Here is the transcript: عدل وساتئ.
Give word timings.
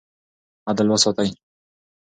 عدل 0.69 0.89
وساتئ. 0.91 1.29